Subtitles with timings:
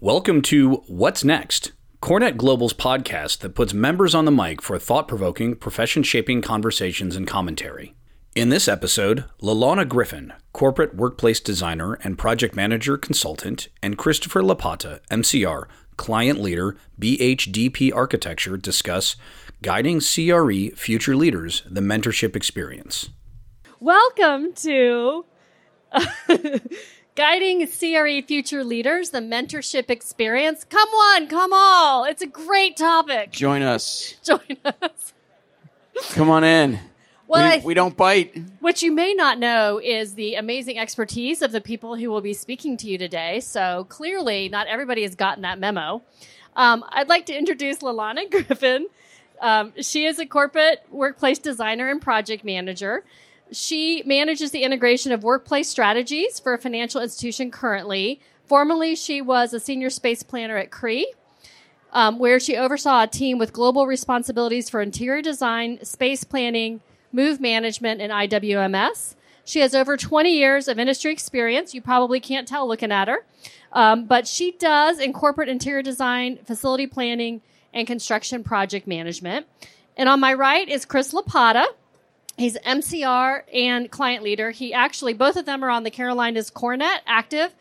[0.00, 5.08] Welcome to What's Next, CoreNet Global's podcast that puts members on the mic for thought
[5.08, 7.94] provoking, profession shaping conversations and commentary.
[8.34, 15.00] In this episode, Lalana Griffin, corporate workplace designer and project manager consultant, and Christopher Lapata,
[15.10, 15.64] MCR,
[15.96, 19.16] client leader, BHDP architecture, discuss
[19.62, 23.08] guiding CRE future leaders, the mentorship experience.
[23.80, 25.24] Welcome to
[27.16, 30.64] Guiding CRE Future Leaders, the mentorship experience.
[30.64, 32.04] Come on, come all.
[32.04, 33.32] It's a great topic.
[33.32, 34.14] Join us.
[34.22, 35.14] Join us.
[36.10, 36.78] Come on in.
[37.26, 38.36] Well, we, I- we don't bite.
[38.60, 42.34] What you may not know is the amazing expertise of the people who will be
[42.34, 43.40] speaking to you today.
[43.40, 46.02] So clearly, not everybody has gotten that memo.
[46.54, 48.88] Um, I'd like to introduce Lalana Griffin.
[49.40, 53.04] Um, she is a corporate workplace designer and project manager.
[53.52, 58.20] She manages the integration of workplace strategies for a financial institution currently.
[58.46, 61.12] Formerly, she was a senior space planner at Cree,
[61.92, 66.80] um, where she oversaw a team with global responsibilities for interior design, space planning,
[67.12, 69.14] move management, and IWMS.
[69.44, 71.72] She has over 20 years of industry experience.
[71.72, 73.24] You probably can't tell looking at her.
[73.72, 77.42] Um, but she does in corporate interior design, facility planning,
[77.72, 79.46] and construction project management.
[79.96, 81.66] And on my right is Chris Lapata.
[82.36, 84.50] He's MCR and client leader.
[84.50, 87.54] He actually, both of them are on the Carolinas CoreNet active.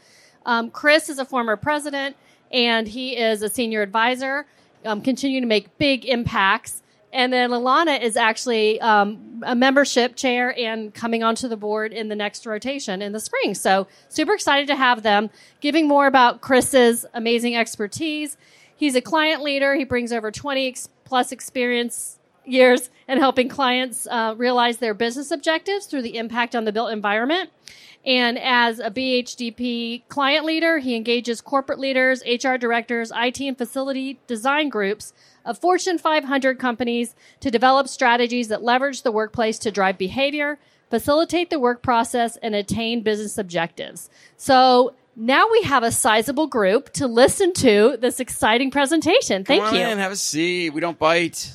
[0.46, 2.16] Um, Chris is a former president
[2.52, 4.46] and he is a senior advisor,
[4.84, 6.82] um, continuing to make big impacts.
[7.14, 12.10] And then Lalana is actually um, a membership chair and coming onto the board in
[12.10, 13.56] the next rotation in the spring.
[13.56, 15.30] So super excited to have them
[15.62, 18.36] giving more about Chris's amazing expertise.
[18.76, 19.76] He's a client leader.
[19.76, 25.32] He brings over 20 ex- plus experience years and helping clients uh, realize their business
[25.32, 27.50] objectives through the impact on the built environment.
[28.06, 34.20] And as a BHDP client leader, he engages corporate leaders, HR directors, IT and facility
[34.28, 35.12] design groups
[35.44, 40.60] of Fortune 500 companies to develop strategies that leverage the workplace to drive behavior,
[40.90, 44.10] facilitate the work process, and attain business objectives.
[44.38, 49.44] So now we have a sizable group to listen to this exciting presentation.
[49.46, 49.88] Thank Come on you.
[49.88, 50.72] in, have a seat.
[50.72, 51.54] We don't bite.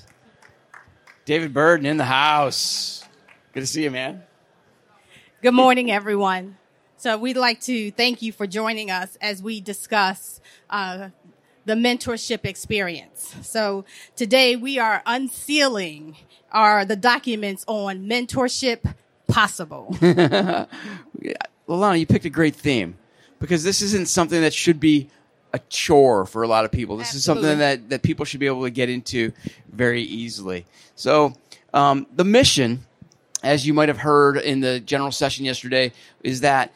[1.24, 3.04] David Burden in the house.
[3.52, 4.22] Good to see you, man.
[5.42, 6.56] Good morning, everyone.
[6.96, 11.10] So we'd like to thank you for joining us as we discuss uh,
[11.64, 13.34] the mentorship experience.
[13.42, 13.84] So
[14.16, 16.16] today we are unsealing
[16.52, 18.94] our the documents on mentorship
[19.28, 19.96] possible.
[21.68, 22.98] Lalana, you picked a great theme
[23.38, 25.08] because this isn't something that should be
[25.52, 26.96] a chore for a lot of people.
[26.96, 29.32] This is something that, that people should be able to get into
[29.72, 30.64] very easily.
[30.94, 31.34] So,
[31.74, 32.86] um, the mission,
[33.42, 36.72] as you might have heard in the general session yesterday, is that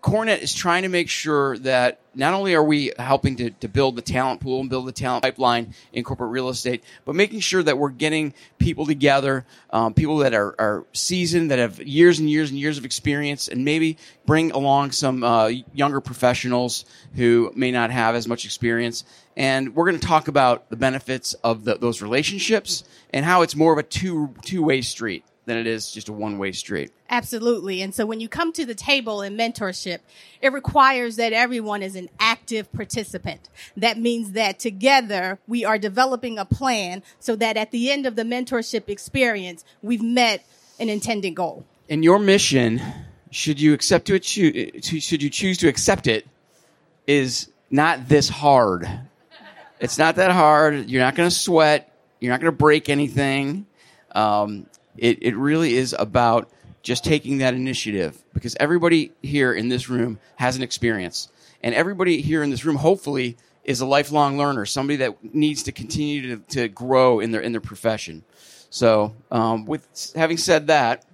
[0.00, 3.96] CoreNet is trying to make sure that not only are we helping to, to build
[3.96, 7.62] the talent pool and build the talent pipeline in corporate real estate, but making sure
[7.62, 12.28] that we're getting people together, um, people that are, are seasoned, that have years and
[12.28, 13.96] years and years of experience, and maybe
[14.26, 16.84] bring along some uh, younger professionals
[17.14, 19.04] who may not have as much experience.
[19.36, 23.56] And we're going to talk about the benefits of the, those relationships and how it's
[23.56, 26.92] more of a two two way street than it is just a one way street.
[27.10, 27.82] Absolutely.
[27.82, 29.98] And so when you come to the table in mentorship,
[30.40, 33.48] it requires that everyone is an active participant.
[33.76, 38.16] That means that together we are developing a plan so that at the end of
[38.16, 40.44] the mentorship experience, we've met
[40.78, 41.64] an intended goal.
[41.90, 42.80] And your mission,
[43.30, 46.26] should you accept to, to should you choose to accept it,
[47.06, 48.88] is not this hard.
[49.80, 50.88] It's not that hard.
[50.88, 51.92] You're not going to sweat.
[52.20, 53.66] You're not going to break anything.
[54.14, 54.66] Um,
[54.96, 56.50] it, it really is about
[56.82, 61.28] just taking that initiative because everybody here in this room has an experience.
[61.62, 65.72] And everybody here in this room, hopefully, is a lifelong learner, somebody that needs to
[65.72, 68.24] continue to, to grow in their, in their profession.
[68.70, 71.04] So, um, with having said that,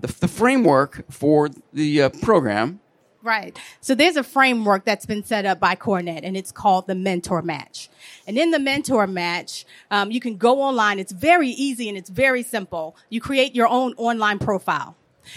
[0.00, 2.80] the, the framework for the uh, program
[3.24, 3.58] Right.
[3.80, 7.40] So there's a framework that's been set up by CoreNet and it's called the mentor
[7.40, 7.88] match.
[8.26, 10.98] And in the mentor match, um, you can go online.
[10.98, 12.94] It's very easy and it's very simple.
[13.08, 14.94] You create your own online profile.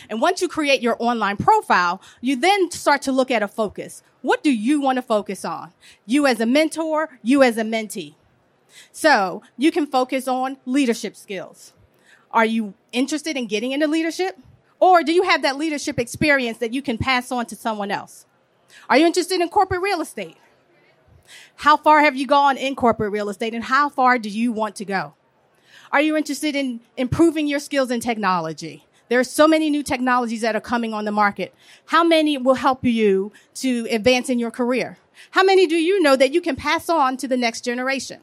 [0.09, 4.03] And once you create your online profile, you then start to look at a focus.
[4.21, 5.71] What do you want to focus on?
[6.05, 8.15] You as a mentor, you as a mentee.
[8.91, 11.71] So you can focus on leadership skills.
[12.31, 14.37] Are you interested in getting into leadership?
[14.79, 18.25] Or do you have that leadership experience that you can pass on to someone else?
[18.89, 20.37] Are you interested in corporate real estate?
[21.55, 24.75] How far have you gone in corporate real estate and how far do you want
[24.75, 25.13] to go?
[25.91, 28.85] Are you interested in improving your skills in technology?
[29.09, 31.55] There are so many new technologies that are coming on the market.
[31.85, 34.97] How many will help you to advance in your career?
[35.31, 38.21] How many do you know that you can pass on to the next generation?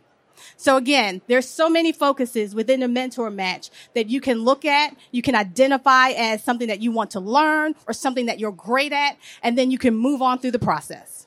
[0.56, 4.96] So again, there's so many focuses within a mentor match that you can look at,
[5.10, 8.92] you can identify as something that you want to learn or something that you're great
[8.92, 11.26] at, and then you can move on through the process.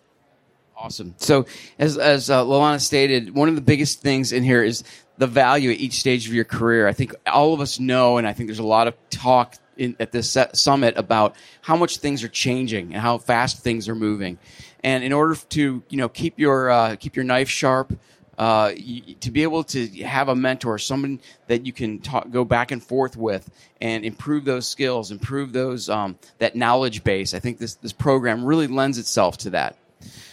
[0.80, 1.16] Awesome.
[1.18, 1.48] So,
[1.80, 4.84] as as uh, stated, one of the biggest things in here is
[5.18, 6.88] the value at each stage of your career.
[6.88, 9.96] I think all of us know, and I think there's a lot of talk in,
[10.00, 14.38] at this summit about how much things are changing and how fast things are moving.
[14.84, 17.98] And in order to you know keep your uh, keep your knife sharp,
[18.38, 18.72] uh,
[19.20, 22.84] to be able to have a mentor, someone that you can talk, go back and
[22.84, 23.50] forth with,
[23.82, 27.34] and improve those skills, improve those um, that knowledge base.
[27.34, 29.76] I think this this program really lends itself to that.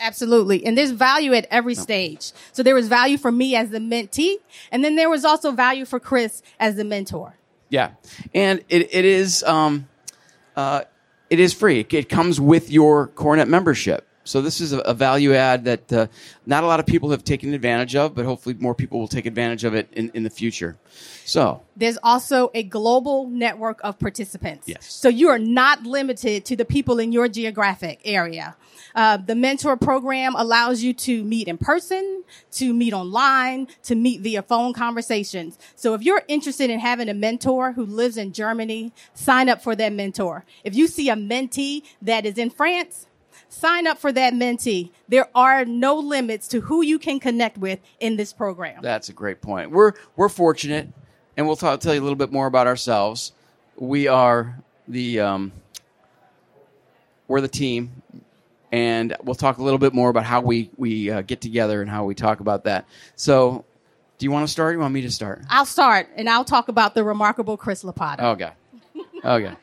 [0.01, 0.67] Absolutely.
[0.67, 2.33] And there's value at every stage.
[2.53, 4.37] So there was value for me as the mentee,
[4.71, 7.37] and then there was also value for Chris as the mentor.
[7.71, 7.93] Yeah.
[8.35, 9.89] And it, it is, um,
[10.55, 10.83] uh,
[11.31, 11.87] it is free.
[11.89, 14.07] It comes with your CoreNet membership.
[14.25, 16.07] So this is a, value add that uh,
[16.47, 19.27] not a lot of people have taken advantage of, but hopefully more people will take
[19.27, 20.77] advantage of it in, in the future.
[21.27, 24.67] So there's also a global network of participants.
[24.67, 24.91] Yes.
[24.91, 28.57] So you are not limited to the people in your geographic area.
[28.95, 32.23] Uh, the mentor program allows you to meet in person,
[32.53, 35.59] to meet online, to meet via phone conversations.
[35.75, 39.75] So if you're interested in having a mentor who lives in Germany, sign up for
[39.77, 40.45] that mentor.
[40.63, 43.07] If you see a mentee that is in France,
[43.55, 44.91] sign up for that mentee.
[45.09, 48.83] There are no limits to who you can connect with in this program.
[48.83, 49.71] That's a great point.
[49.71, 50.89] We're we're fortunate,
[51.37, 53.33] and we'll talk, tell you a little bit more about ourselves.
[53.77, 54.59] We are
[54.89, 55.53] the um,
[57.29, 58.03] we're the team,
[58.73, 61.91] and we'll talk a little bit more about how we we uh, get together and
[61.91, 62.87] how we talk about that.
[63.17, 63.65] So,
[64.19, 64.71] do you want to start?
[64.71, 65.43] Or you want me to start?
[65.49, 68.21] I'll start, and I'll talk about the remarkable Chris Lapata.
[68.35, 68.51] Okay.
[69.25, 69.55] Okay.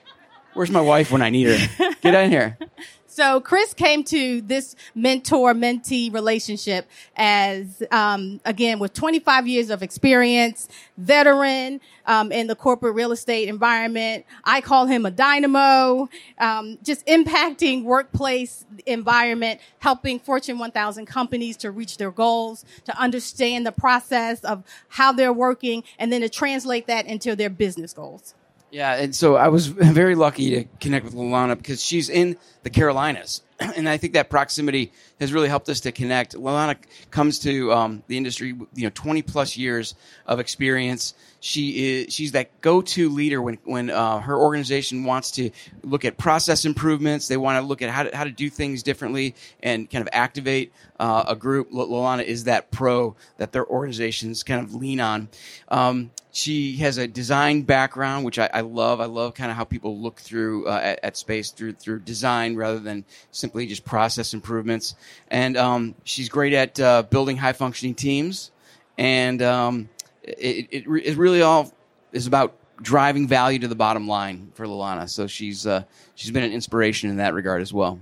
[0.53, 1.93] Where's my wife when I need her?
[2.01, 2.57] Get in here.
[3.11, 6.87] So Chris came to this mentor mentee relationship
[7.17, 13.49] as, um, again, with 25 years of experience, veteran um, in the corporate real estate
[13.49, 14.25] environment.
[14.45, 21.71] I call him a dynamo, um, just impacting workplace environment, helping Fortune 1000 companies to
[21.71, 26.87] reach their goals, to understand the process of how they're working, and then to translate
[26.87, 28.35] that into their business goals.
[28.71, 32.69] Yeah, and so I was very lucky to connect with Lalana because she's in the
[32.69, 36.35] Carolinas, and I think that proximity has really helped us to connect.
[36.35, 36.77] Lalana
[37.12, 39.94] comes to um, the industry, you know, twenty plus years
[40.25, 41.13] of experience.
[41.41, 45.50] She is she's that go-to leader when when uh, her organization wants to
[45.83, 47.27] look at process improvements.
[47.27, 50.07] They want to look at how to, how to do things differently and kind of
[50.13, 51.71] activate uh, a group.
[51.71, 55.27] Lalana is that pro that their organizations kind of lean on.
[55.67, 59.01] Um, she has a design background, which I, I love.
[59.01, 62.55] I love kind of how people look through uh, at, at, space through through design
[62.55, 64.95] rather than simply just process improvements.
[65.29, 68.51] And um, she's great at uh, building high functioning teams.
[68.97, 69.89] And um,
[70.23, 71.73] it, it, it, really all
[72.13, 75.09] is about driving value to the bottom line for Lalana.
[75.09, 75.83] So she's uh,
[76.15, 77.99] she's been an inspiration in that regard as well.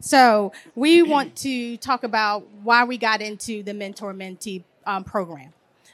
[0.00, 5.52] So we want to talk about why we got into the mentor mentee um, program.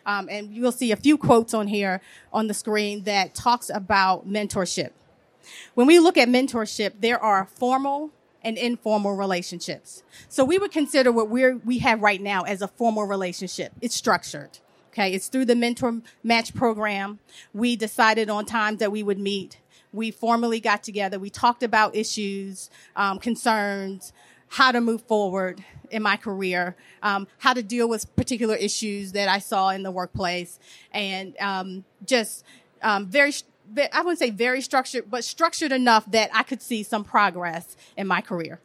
[0.08, 2.00] Um, and you'll see a few quotes on here
[2.32, 4.93] on the screen that talks about mentorship.
[5.75, 8.10] When we look at mentorship, there are formal
[8.43, 10.02] and informal relationships.
[10.31, 13.73] So we would consider what we're, we have right now as a formal relationship.
[13.82, 14.59] It's structured.
[14.92, 15.12] Okay.
[15.12, 17.18] It's through the mentor match program.
[17.52, 19.59] We decided on times that we would meet.
[19.92, 21.18] We formally got together.
[21.18, 24.14] We talked about issues, um, concerns,
[24.49, 29.28] how to move forward in my career, um, how to deal with particular issues that
[29.28, 30.59] I saw in the workplace,
[30.92, 32.45] and um, just
[32.83, 33.33] um, very.
[33.92, 38.07] I wouldn't say very structured, but structured enough that I could see some progress in
[38.07, 38.61] my career.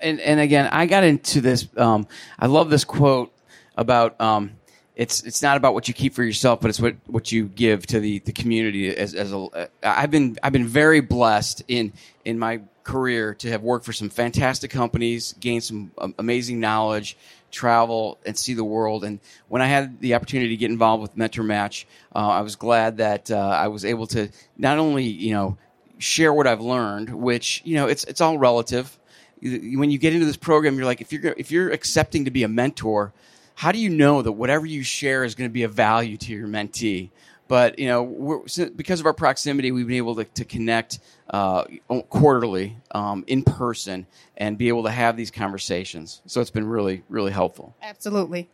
[0.00, 1.68] And and again, I got into this.
[1.76, 2.06] Um,
[2.38, 3.32] I love this quote
[3.76, 4.55] about um,
[4.96, 7.86] it's it's not about what you keep for yourself, but it's what, what you give
[7.88, 8.88] to the, the community.
[8.88, 11.92] As as a, I've been I've been very blessed in
[12.24, 17.18] in my career to have worked for some fantastic companies, gained some amazing knowledge,
[17.50, 19.04] travel and see the world.
[19.04, 22.56] And when I had the opportunity to get involved with Mentor Match, uh, I was
[22.56, 25.58] glad that uh, I was able to not only you know
[25.98, 28.98] share what I've learned, which you know it's it's all relative.
[29.42, 32.44] When you get into this program, you're like if you're if you're accepting to be
[32.44, 33.12] a mentor,
[33.56, 36.32] how do you know that whatever you share is going to be of value to
[36.32, 37.10] your mentee?
[37.48, 38.44] But you know,
[38.76, 40.98] because of our proximity, we've been able to, to connect
[41.30, 41.64] uh,
[42.08, 46.20] quarterly um, in person and be able to have these conversations.
[46.26, 47.74] So it's been really, really helpful.
[47.82, 48.48] Absolutely.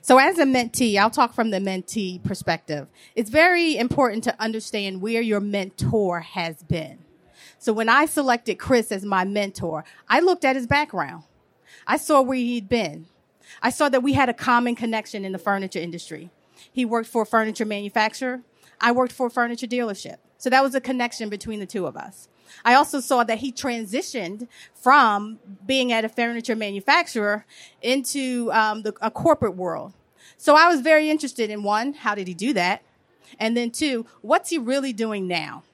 [0.00, 2.88] So, as a mentee, I'll talk from the mentee perspective.
[3.14, 7.04] It's very important to understand where your mentor has been.
[7.58, 11.24] So when I selected Chris as my mentor, I looked at his background.
[11.86, 13.06] I saw where he'd been.
[13.62, 16.30] I saw that we had a common connection in the furniture industry.
[16.72, 18.42] He worked for a furniture manufacturer.
[18.80, 20.16] I worked for a furniture dealership.
[20.38, 22.28] So that was a connection between the two of us.
[22.64, 27.44] I also saw that he transitioned from being at a furniture manufacturer
[27.82, 29.92] into um, the, a corporate world.
[30.36, 32.82] So I was very interested in one, how did he do that?
[33.38, 35.64] And then two, what's he really doing now?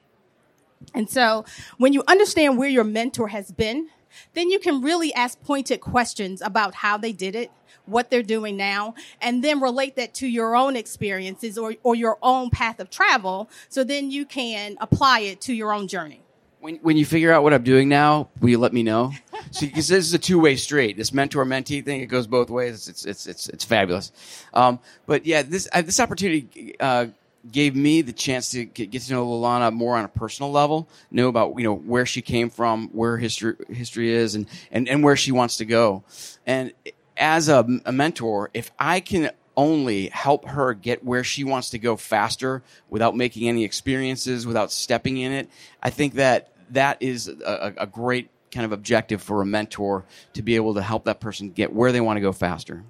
[0.93, 1.45] And so
[1.77, 3.89] when you understand where your mentor has been,
[4.33, 7.51] then you can really ask pointed questions about how they did it,
[7.85, 12.17] what they're doing now, and then relate that to your own experiences or, or your
[12.21, 13.49] own path of travel.
[13.69, 16.21] So then you can apply it to your own journey.
[16.59, 19.11] When, when you figure out what I'm doing now, will you let me know?
[19.51, 20.97] See, because this is a two way street.
[20.97, 22.87] This mentor mentee thing, it goes both ways.
[22.89, 24.11] It's it's it's it's fabulous.
[24.51, 27.07] Um, but yeah, this uh, this opportunity uh,
[27.51, 31.27] gave me the chance to get, to know Lalana more on a personal level, know
[31.27, 35.15] about you know where she came from, where history history is, and and and where
[35.15, 36.03] she wants to go.
[36.45, 36.73] And
[37.17, 41.79] as a, a mentor, if I can only help her get where she wants to
[41.79, 45.49] go faster without making any experiences, without stepping in it,
[45.81, 50.41] I think that that is a, a great kind of objective for a mentor to
[50.41, 52.83] be able to help that person get where they want to go faster.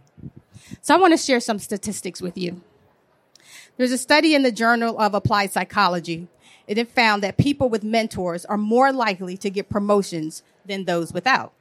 [0.81, 2.61] So I want to share some statistics with you.
[3.77, 6.29] There's a study in the Journal of Applied Psychology.
[6.65, 11.51] It found that people with mentors are more likely to get promotions than those without.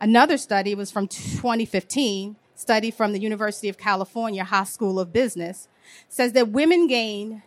[0.00, 5.68] Another study was from 2015, study from the University of California Haas School of Business,
[6.08, 7.42] says that women gain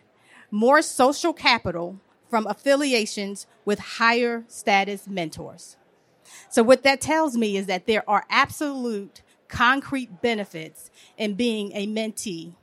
[0.50, 2.00] more social capital
[2.30, 5.76] from affiliations with higher status mentors.
[6.48, 11.86] So what that tells me is that there are absolute concrete benefits in being a
[11.86, 12.54] mentee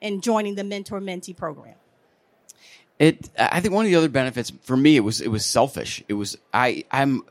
[0.00, 1.74] and joining the mentor mentee program.
[2.98, 6.04] It, I think one of the other benefits for me, it was, it was selfish.
[6.08, 7.24] It was, I, I'm,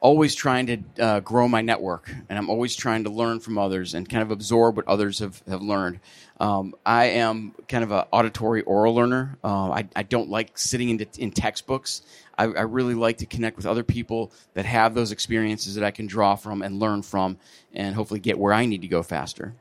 [0.00, 3.94] always trying to uh, grow my network and I'm always trying to learn from others
[3.94, 6.00] and kind of absorb what others have, have learned.
[6.38, 9.38] Um, I am kind of an auditory oral learner.
[9.42, 12.02] Uh, I, I, don't like sitting in, in textbooks.
[12.36, 15.90] I, I, really like to connect with other people that have those experiences that I
[15.90, 17.38] can draw from and learn from
[17.72, 19.54] and hopefully get where I need to go faster.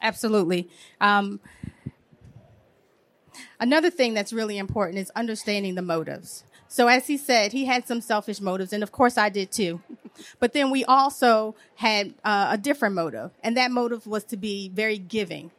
[0.00, 0.70] Absolutely.
[1.00, 1.40] Um,
[3.60, 6.44] another thing that's really important is understanding the motives.
[6.68, 9.80] So as he said, he had some selfish motives, and of course I did too.
[10.38, 14.68] But then we also had uh, a different motive, and that motive was to be
[14.68, 15.50] very giving,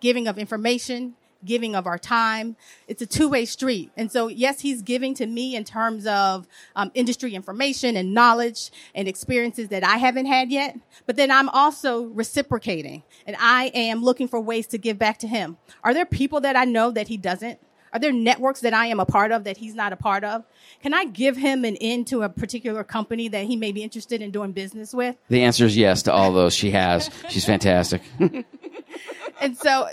[0.00, 2.56] giving of information, giving of our time.
[2.88, 3.90] It's a two-way street.
[3.96, 6.46] And so, yes, he's giving to me in terms of
[6.76, 10.78] um, industry information and knowledge and experiences that I haven't had yet.
[11.06, 15.28] But then I'm also reciprocating and I am looking for ways to give back to
[15.28, 15.58] him.
[15.82, 17.58] Are there people that I know that he doesn't?
[17.94, 20.44] Are there networks that I am a part of that he's not a part of?
[20.82, 24.20] Can I give him an in to a particular company that he may be interested
[24.20, 25.16] in doing business with?
[25.28, 26.54] The answer is yes to all those.
[26.54, 27.08] She has.
[27.28, 28.02] She's fantastic.
[29.40, 29.88] and so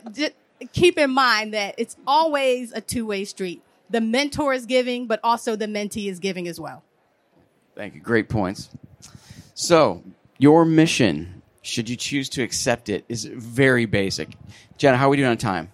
[0.72, 3.62] keep in mind that it's always a two way street.
[3.90, 6.84] The mentor is giving, but also the mentee is giving as well.
[7.76, 8.02] Thank you.
[8.02, 8.70] Great points.
[9.54, 10.04] So,
[10.38, 14.30] your mission, should you choose to accept it, is very basic.
[14.78, 15.72] Jenna, how are we doing on time?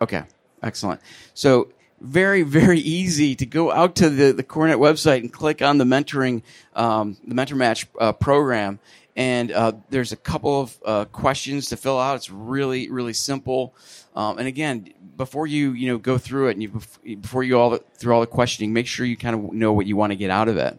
[0.00, 0.24] Okay.
[0.62, 1.00] Excellent.
[1.34, 1.68] So
[2.00, 5.84] very, very easy to go out to the, the CoreNet website and click on the
[5.84, 6.42] mentoring,
[6.74, 8.78] um, the Mentor Match uh, program.
[9.16, 12.16] And uh, there's a couple of uh, questions to fill out.
[12.16, 13.74] It's really, really simple.
[14.14, 17.76] Um, and again, before you you know go through it and you before you all
[17.76, 20.30] through all the questioning, make sure you kind of know what you want to get
[20.30, 20.78] out of it.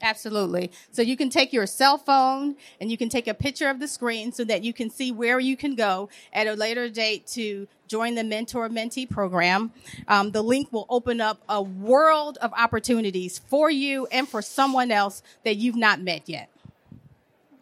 [0.00, 0.70] Absolutely.
[0.92, 3.88] So you can take your cell phone and you can take a picture of the
[3.88, 7.66] screen so that you can see where you can go at a later date to
[7.88, 9.72] join the mentor mentee program.
[10.06, 14.90] Um, the link will open up a world of opportunities for you and for someone
[14.92, 16.48] else that you've not met yet.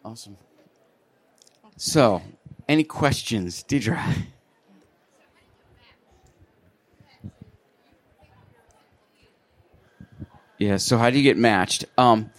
[0.07, 0.37] Awesome.
[1.75, 2.21] So,
[2.69, 4.27] any questions, Deidre?
[10.57, 10.77] Yeah.
[10.77, 11.83] So how do you get matched?
[11.97, 12.31] Um,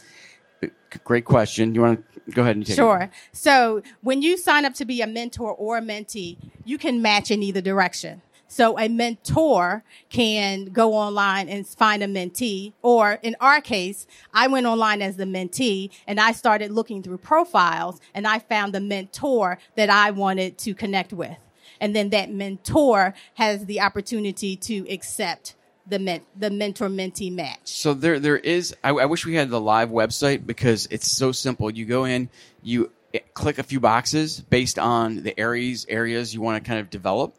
[1.05, 1.75] great question.
[1.75, 3.03] You want to go ahead and take sure.
[3.03, 3.11] it?
[3.33, 7.31] So when you sign up to be a mentor or a mentee, you can match
[7.31, 8.23] in either direction.
[8.49, 14.49] So a mentor can go online and find a mentee, or in our case, I
[14.49, 18.81] went online as the mentee and I started looking through profiles and I found the
[18.81, 21.37] mentor that I wanted to connect with.
[21.81, 25.55] And then that mentor has the opportunity to accept
[25.87, 27.61] the men, the mentor mentee match.
[27.65, 28.75] So there there is.
[28.85, 31.71] I, I, wish we had the live website because it's so simple.
[31.71, 32.29] You go in,
[32.63, 36.81] you eh, click a few boxes based on the areas areas you want to kind
[36.81, 37.35] of develop,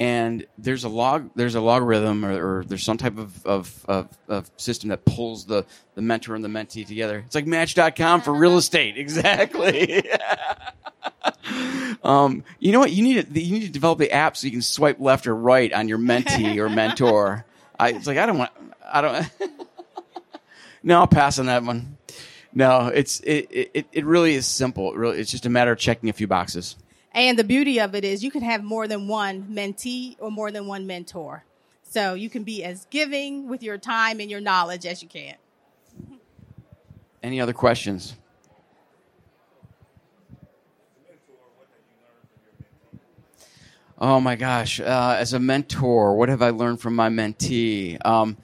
[0.00, 4.08] and there's a log there's a logarithm or, or there's some type of, of, of,
[4.28, 7.22] of system that pulls the, the mentor and the mentee together.
[7.24, 8.96] It's like match.com for real estate.
[9.04, 10.04] Exactly.
[12.02, 12.92] Um, you know what?
[12.92, 15.34] You need to you need to develop the app so you can swipe left or
[15.34, 17.46] right on your mentee or mentor.
[17.80, 18.52] I, it's like i don't want
[18.86, 19.28] i don't
[20.82, 21.96] no i'll pass on that one.
[22.52, 24.92] No it's it, it, it really is simple.
[24.92, 26.76] It really it's just a matter of checking a few boxes
[27.14, 30.50] And the beauty of it is you can have more than one mentee or more
[30.50, 31.44] than one mentor.
[31.82, 35.36] So you can be as giving with your time and your knowledge as you can.
[37.22, 38.16] Any other questions?
[43.96, 44.80] Oh my gosh!
[44.80, 47.96] Uh, as a mentor, what have I learned from my mentee?
[48.04, 48.36] Um,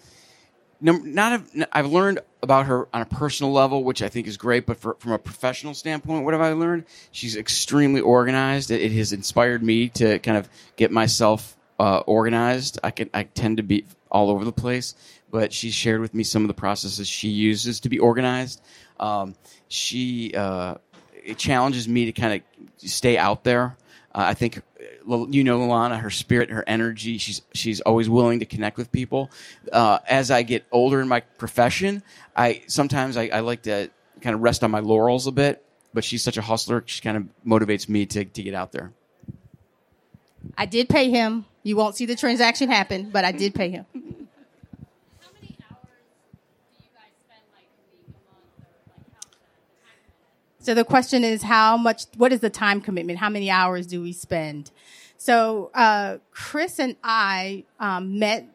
[0.81, 4.67] not I've learned about her on a personal level, which I think is great.
[4.67, 6.85] But for, from a professional standpoint, what have I learned?
[7.13, 8.71] She's extremely organized.
[8.71, 12.79] It, it has inspired me to kind of get myself uh, organized.
[12.83, 14.95] I can I tend to be all over the place,
[15.31, 18.61] but she's shared with me some of the processes she uses to be organized.
[18.99, 19.35] Um,
[19.69, 20.77] she uh,
[21.13, 23.77] it challenges me to kind of stay out there.
[24.15, 24.63] Uh, I think
[25.07, 27.19] you know Lana, her spirit, her energy.
[27.19, 29.31] She's she's always willing to connect with people.
[29.73, 32.03] Uh, as I get older in my profession,
[32.37, 33.91] I sometimes I, I like to
[34.21, 35.65] kind of rest on my laurels a bit.
[35.93, 38.93] But she's such a hustler; she kind of motivates me to to get out there.
[40.57, 41.47] I did pay him.
[41.63, 43.85] You won't see the transaction happen, but I did pay him.
[43.93, 44.01] How
[45.35, 46.07] many hours
[46.73, 49.37] do you guys spend like a week, a month, or like how the
[49.85, 49.99] time
[50.61, 53.19] So the question is how much, what is the time commitment?
[53.19, 54.71] How many hours do we spend?
[55.17, 58.47] So, uh, Chris and I, um, met,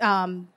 [0.00, 0.48] um,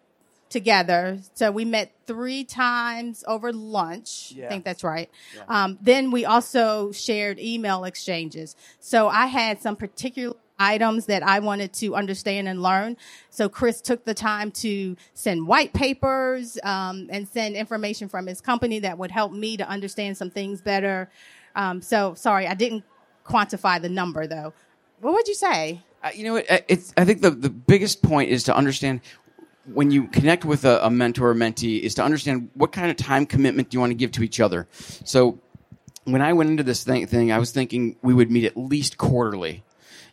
[0.50, 1.17] together.
[1.33, 4.33] So we met three times over lunch.
[4.35, 4.45] Yeah.
[4.45, 5.09] I think that's right.
[5.47, 8.55] Um, then we also shared email exchanges.
[8.79, 12.98] So I had some particular items that I wanted to understand and learn.
[13.29, 18.41] So Chris took the time to send white papers um, and send information from his
[18.41, 21.10] company that would help me to understand some things better.
[21.55, 22.83] Um, so sorry, I didn't
[23.25, 24.53] quantify the number though.
[25.01, 25.81] What would you say?
[26.03, 26.46] Uh, you know, what?
[26.68, 26.94] it's.
[26.98, 29.01] I think the the biggest point is to understand
[29.66, 32.98] when you connect with a, a mentor or mentee is to understand what kind of
[32.98, 34.68] time commitment do you want to give to each other.
[35.05, 35.39] So
[36.03, 38.98] when I went into this thing, thing I was thinking we would meet at least
[38.98, 39.63] quarterly.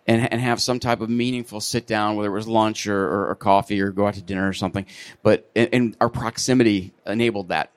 [0.07, 3.29] And, and have some type of meaningful sit down, whether it was lunch or, or,
[3.29, 4.87] or coffee or go out to dinner or something.
[5.23, 7.71] But and, and our proximity enabled that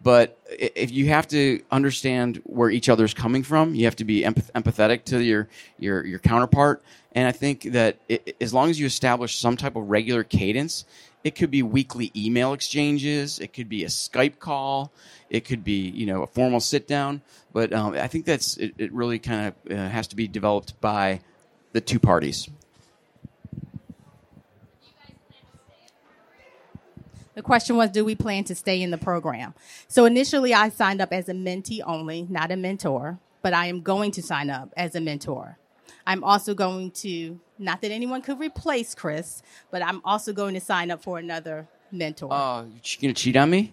[0.00, 4.22] but if you have to understand where each other's coming from, you have to be
[4.22, 6.82] empath- empathetic to your your your counterpart.
[7.12, 10.84] And I think that i as long as you establish some type of regular cadence,
[11.24, 14.92] it could be weekly email exchanges, it could be a Skype call,
[15.30, 17.20] it could be you know a formal sit down.
[17.52, 20.80] But um, I think that's it, it really kind of uh, has to be developed
[20.80, 21.20] by
[21.72, 22.48] the two parties.
[27.34, 29.54] The question was, do we plan to stay in the program?
[29.86, 33.82] So initially I signed up as a mentee only, not a mentor, but I am
[33.82, 35.56] going to sign up as a mentor.
[36.04, 40.60] I'm also going to, not that anyone could replace Chris, but I'm also going to
[40.60, 42.30] sign up for another mentor.
[42.32, 43.72] Oh, you're gonna cheat on me?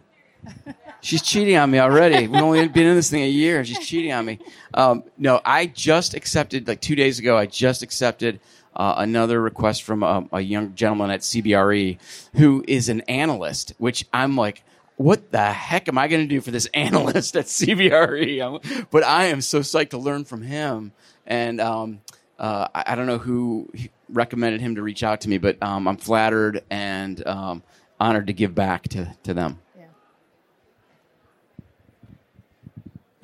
[1.02, 2.28] She's cheating on me already.
[2.28, 3.64] We've only been in this thing a year.
[3.64, 4.40] She's cheating on me.
[4.74, 7.38] Um, no, I just accepted like two days ago.
[7.38, 8.40] I just accepted
[8.76, 12.00] uh, another request from a, a young gentleman at CBRE
[12.36, 14.64] who is an analyst, which I'm like.
[14.98, 18.42] What the heck am I going to do for this analyst at CBRE?
[18.42, 20.94] I'm- but I am so psyched to learn from him.
[21.28, 22.00] And um,
[22.40, 23.70] uh, I, I don't know who
[24.08, 27.62] recommended him to reach out to me, but um, I'm flattered and um,
[28.00, 29.60] honored to give back to, to them.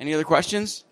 [0.02, 0.82] Any other questions?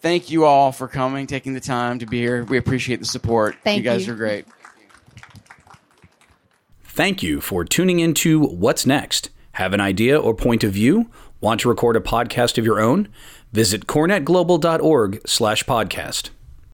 [0.00, 2.44] Thank you all for coming, taking the time to be here.
[2.44, 3.56] We appreciate the support.
[3.64, 4.12] Thank you guys you.
[4.12, 4.46] are great.
[6.84, 9.30] Thank you for tuning into What's Next.
[9.54, 11.10] Have an idea or point of view?
[11.40, 13.08] Want to record a podcast of your own?
[13.52, 16.30] Visit corenetglobal.org slash podcast.